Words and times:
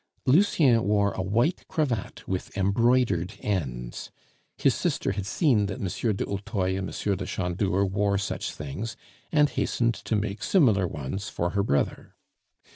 Lucien 0.25 0.81
wore 0.83 1.11
a 1.11 1.21
white 1.21 1.63
cravat 1.67 2.27
with 2.27 2.57
embroidered 2.57 3.35
ends; 3.41 4.09
his 4.57 4.73
sister 4.73 5.11
had 5.11 5.27
seen 5.27 5.67
that 5.67 5.79
M. 5.79 5.85
du 6.15 6.25
Hautoy 6.25 6.75
and 6.75 6.89
M. 6.89 7.17
de 7.17 7.25
Chandour 7.27 7.85
wore 7.85 8.17
such 8.17 8.51
things, 8.51 8.97
and 9.31 9.49
hastened 9.51 9.93
to 9.93 10.15
make 10.15 10.41
similar 10.41 10.87
ones 10.87 11.29
for 11.29 11.51
her 11.51 11.61
brother. 11.61 12.15